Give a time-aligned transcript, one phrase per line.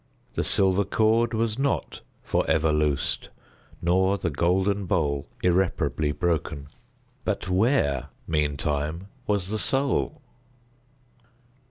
[0.33, 3.29] The silver cord was not for ever loosed,
[3.83, 6.69] nor the golden bowl irreparably broken.
[7.23, 10.23] But where, meantime, was the soul?